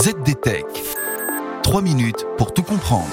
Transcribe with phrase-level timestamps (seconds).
[0.00, 0.64] ZDTech.
[1.64, 3.08] 3 minutes pour tout comprendre.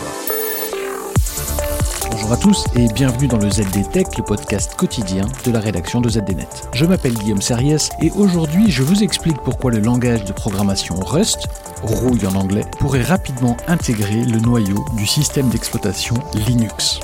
[2.12, 6.10] Bonjour à tous et bienvenue dans le ZDTech, le podcast quotidien de la rédaction de
[6.10, 6.48] ZDNet.
[6.74, 11.48] Je m'appelle Guillaume Serriès et aujourd'hui je vous explique pourquoi le langage de programmation Rust,
[11.82, 16.14] rouille en anglais, pourrait rapidement intégrer le noyau du système d'exploitation
[16.48, 17.00] Linux.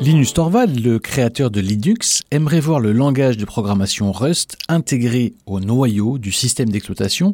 [0.00, 5.58] Linus Torvald, le créateur de Linux, aimerait voir le langage de programmation Rust intégré au
[5.58, 7.32] noyau du système d'exploitation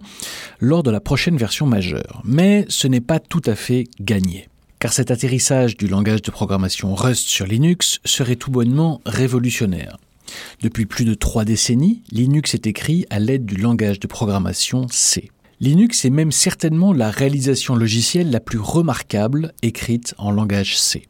[0.61, 2.23] lors de la prochaine version majeure.
[2.25, 4.49] Mais ce n'est pas tout à fait gagné.
[4.79, 9.99] Car cet atterrissage du langage de programmation Rust sur Linux serait tout bonnement révolutionnaire.
[10.63, 15.31] Depuis plus de trois décennies, Linux est écrit à l'aide du langage de programmation C.
[15.61, 21.07] Linux est même certainement la réalisation logicielle la plus remarquable écrite en langage C.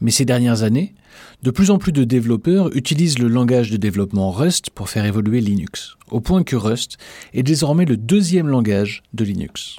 [0.00, 0.94] Mais ces dernières années,
[1.42, 5.40] de plus en plus de développeurs utilisent le langage de développement Rust pour faire évoluer
[5.40, 6.98] Linux, au point que Rust
[7.34, 9.78] est désormais le deuxième langage de Linux.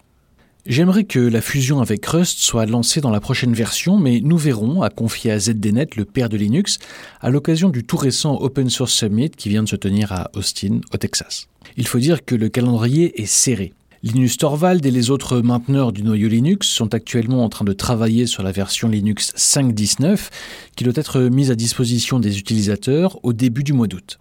[0.66, 4.82] J'aimerais que la fusion avec Rust soit lancée dans la prochaine version, mais nous verrons,
[4.82, 6.80] a confié à ZDNet le père de Linux,
[7.22, 10.82] à l'occasion du tout récent Open Source Summit qui vient de se tenir à Austin,
[10.94, 11.48] au Texas.
[11.78, 13.74] Il faut dire que le calendrier est serré.
[14.02, 18.28] Linus Torvald et les autres mainteneurs du noyau Linux sont actuellement en train de travailler
[18.28, 20.30] sur la version Linux 5.19
[20.78, 24.18] qui doit être mise à disposition des utilisateurs au début du mois d'août.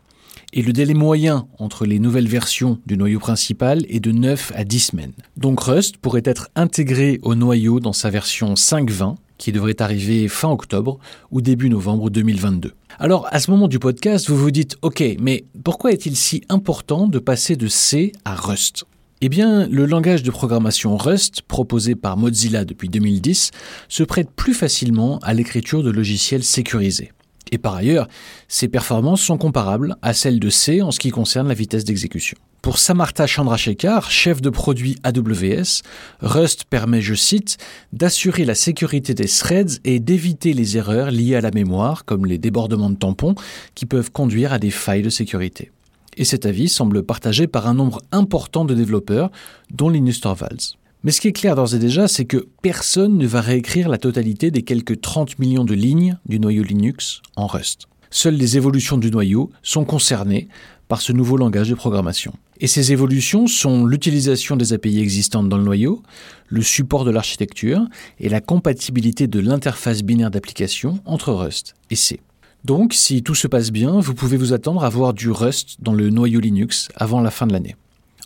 [0.52, 4.64] Et le délai moyen entre les nouvelles versions du noyau principal est de 9 à
[4.64, 5.12] 10 semaines.
[5.36, 10.50] Donc Rust pourrait être intégré au noyau dans sa version 5.20 qui devrait arriver fin
[10.50, 10.98] octobre
[11.30, 12.72] ou début novembre 2022.
[12.98, 17.06] Alors à ce moment du podcast, vous vous dites OK, mais pourquoi est-il si important
[17.06, 18.84] de passer de C à Rust?
[19.20, 23.50] Eh bien, le langage de programmation Rust, proposé par Mozilla depuis 2010,
[23.88, 27.12] se prête plus facilement à l'écriture de logiciels sécurisés.
[27.50, 28.06] Et par ailleurs,
[28.46, 32.36] ses performances sont comparables à celles de C en ce qui concerne la vitesse d'exécution.
[32.62, 35.82] Pour Samartha Chandrasekhar, chef de produit AWS,
[36.20, 37.56] Rust permet, je cite,
[37.92, 42.38] d'assurer la sécurité des threads et d'éviter les erreurs liées à la mémoire, comme les
[42.38, 43.34] débordements de tampons,
[43.74, 45.70] qui peuvent conduire à des failles de sécurité
[46.18, 49.30] et cet avis semble partagé par un nombre important de développeurs,
[49.70, 50.76] dont Linus Torvalds.
[51.04, 53.98] Mais ce qui est clair d'ores et déjà, c'est que personne ne va réécrire la
[53.98, 57.86] totalité des quelques 30 millions de lignes du noyau Linux en Rust.
[58.10, 60.48] Seules les évolutions du noyau sont concernées
[60.88, 62.32] par ce nouveau langage de programmation.
[62.60, 66.02] Et ces évolutions sont l'utilisation des API existantes dans le noyau,
[66.48, 67.86] le support de l'architecture
[68.18, 72.20] et la compatibilité de l'interface binaire d'application entre Rust et C.
[72.64, 75.94] Donc, si tout se passe bien, vous pouvez vous attendre à voir du Rust dans
[75.94, 77.76] le noyau Linux avant la fin de l'année.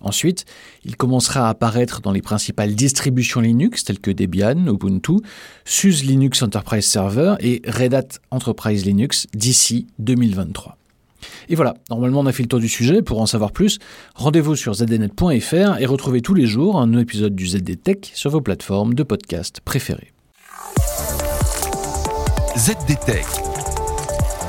[0.01, 0.47] Ensuite,
[0.85, 5.19] il commencera à apparaître dans les principales distributions Linux telles que Debian, Ubuntu,
[5.65, 10.77] SUSE Linux Enterprise Server et Red Hat Enterprise Linux d'ici 2023.
[11.49, 13.01] Et voilà, normalement on a fait le tour du sujet.
[13.01, 13.79] Pour en savoir plus,
[14.17, 18.31] rendez-vous sur zdnet.fr et retrouvez tous les jours un nouvel épisode du ZD Tech sur
[18.31, 20.13] vos plateformes de podcast préférées.
[22.57, 23.52] ZD Tech